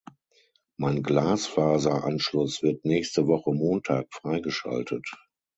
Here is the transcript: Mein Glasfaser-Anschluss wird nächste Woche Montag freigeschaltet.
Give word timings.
Mein 0.77 1.03
Glasfaser-Anschluss 1.03 2.63
wird 2.63 2.85
nächste 2.85 3.27
Woche 3.27 3.51
Montag 3.53 4.07
freigeschaltet. 4.11 5.07